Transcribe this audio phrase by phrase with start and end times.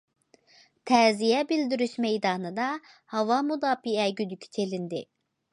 [0.91, 2.71] تەزىيە بىلدۈرۈش مەيدانىدا
[3.17, 5.05] ھاۋا مۇداپىئە گۈدۈكى چېلىندى.